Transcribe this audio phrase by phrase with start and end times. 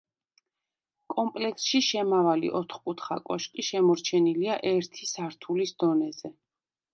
[1.13, 6.35] კომპლექსში შემავალი ოთხკუთხა კოშკი შემორჩენილია ერთი სართულის დონეზე.